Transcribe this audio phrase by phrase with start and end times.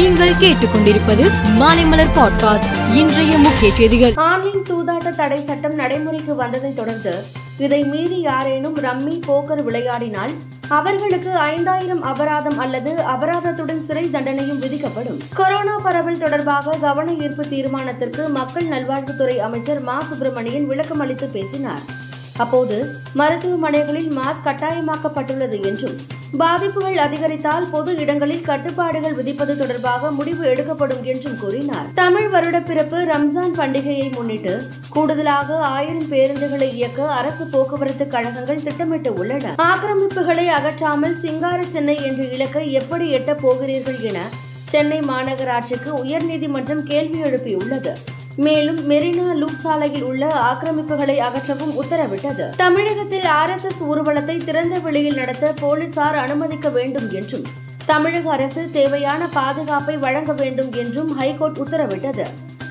[0.00, 2.94] நீங்கள் கேட்டுக்கொண்டிருப்பது மாலைமலர் பாட்காஸ்ட்.
[2.94, 4.12] இன்றைய முக்கிய செய்திகள்.
[4.14, 7.24] ஆன்லைன் சூதாட்ட தடை சட்டம் நடைமுறைக்கு வந்ததை தொடர்ந்து
[7.58, 10.30] இதை மீறி யாரேனும் ரம்மி போக்கர் விளையாடினால்
[10.68, 15.20] அவர்களுக்கு ஐந்தாயிரம் அபராதம் அல்லது அபராதத்துடன் சிறை தண்டனையும் விதிக்கப்படும்.
[15.34, 20.00] கொரோனா பரவல் தொடர்பாக கவன ஈர்ப்பு தீர்மானத்திற்கு மக்கள் நல்வாழ்வுத்துறை அமைச்சர் மா.
[20.00, 21.80] சுப்பிரமணியன் விளக்கம் அளித்து பேசினார்.
[22.44, 22.76] அப்போது
[23.20, 25.96] மருத்துவமனைகளில் மாஸ்க் கட்டாயமாக்கப்பட்டுள்ளது என்றும்
[26.38, 31.86] பாதிப்புகள் அதிகரித்தால் பொது இடங்களில் கட்டுப்பாடுகள் விதிப்பது தொடர்பாக முடிவு எடுக்கப்படும் என்றும் கூறினார்.
[31.94, 34.54] தமிழ் வருட பிறப்பு ரம்ஜான் பண்டிகையை முன்னிட்டு
[34.90, 39.54] கூடுதலாக ஆயிரம் பேருந்துகளை இயக்க அரசு போக்குவரத்து கழகங்கள் திட்டமிட்டு உள்ளன.
[39.70, 44.20] ஆக்கிரமிப்புகளை அகற்றாமல் சிங்கார சென்னை என்ற இலக்கை எப்படி எட்டப் போகிறீர்கள் என
[44.74, 47.94] சென்னை மாநகராட்சிக்கு உயர்நீதிமன்றம் கேள்வி எழுப்பியுள்ளது.
[48.36, 52.50] மேலும் மெரினா லூப் சாலையில் உள்ள ஆக்கிரமிப்புகளை அகற்றவும் உத்தரவிட்டது.
[52.56, 57.42] தமிழகத்தில் ஆர்எஸ்எஸ் ஊர்வலத்தை திறந்த வெளியில் நடத்த போலீசார் அனுமதிக்க வேண்டும் என்றும்
[57.86, 62.24] தமிழக அரசு தேவையான பாதுகாப்பை வழங்க வேண்டும் என்றும் ஹைகோர்ட் உத்தரவிட்டது.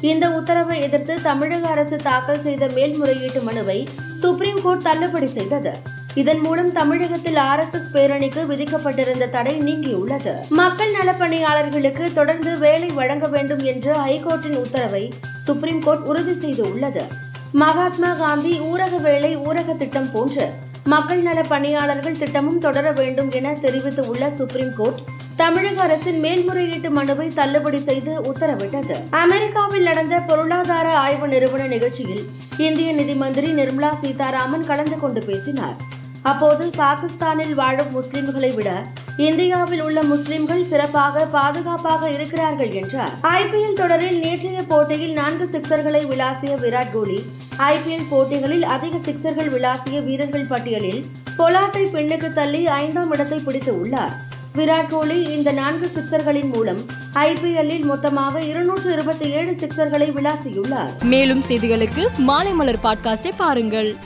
[0.00, 3.88] இந்த உத்தரவை எதிர்த்து தமிழக அரசு தாக்கல் செய்த மேல்முறையீட்டு மனுவை
[4.20, 5.72] சுப்ரீம் கோர்ட் தள்ளுபடி செய்தது.
[6.14, 10.48] இதன் மூலம் தமிழகத்தில் ஆர்எஸ்எஸ் பேரணிக்கு விதிக்கப்பட்டிருந்த தடை நீங்கியுள்ளது.
[10.48, 15.12] மக்கள் நலப்பணியாளர்களுக்கு தொடர்ந்து வேலை வழங்க வேண்டும் என்ற ஹைகோர்ட்டின் உத்தரவை
[15.46, 17.02] சுப்ரீம் கோர்ட் உறுதி செய்துள்ளது.
[17.52, 20.44] மகாத்மா காந்தி ஊரக வேலை ஊரக திட்டம் போன்று
[20.84, 25.00] மக்கள் நல பணியாளர்கள் திட்டமும் தொடர வேண்டும் என தெரிவித்துள்ள சுப்ரீம் கோர்ட்
[25.36, 28.96] தமிழக அரசின் மேல்முறையீட்டு மனுவை தள்ளுபடி செய்து உத்தரவிட்டது.
[29.10, 32.24] அமெரிக்காவில் நடந்த பொருளாதார ஆய்வு நிறுவன நிகழ்ச்சியில்
[32.56, 35.76] இந்திய நிதி மந்திரி நிர்மலா சீதாராமன் கலந்து கொண்டு பேசினார்.
[36.22, 38.70] அப்போது பாகிஸ்தானில் வாழும் முஸ்லிம்களை விட
[39.16, 43.10] இந்தியாவில் உள்ள முஸ்லிம்கள் சிறப்பாக பாதுகாப்பாக இருக்கிறார்கள் என்றார்.
[43.22, 47.22] ஐபிஎல் தொடரில் நேற்றைய போட்டியில் நான்கு சிக்சர்களை விளாசிய விராட் கோலி
[47.58, 51.04] ஐபிஎல் போட்டிகளில் அதிக சிக்சர்கள் விளாசிய வீரர்கள் பட்டியலில்
[51.38, 54.12] பொலாட்டை பெண்ணுக்கு தள்ளி ஐந்தாம் இடத்தை பிடித்து உள்ளார்.
[54.54, 56.80] விராட் கோலி இந்த நான்கு சிக்சர்களின் மூலம்
[57.14, 61.02] ஐபிஎல்லில் மொத்தமாக இருநூற்று இருபத்தி ஏழு சிக்சர்களை விளாசியுள்ளார்.
[61.02, 63.96] மேலும் செய்திகளுக்கு மாலை மலர் பாட்காஸ்டை பாருங்கள்.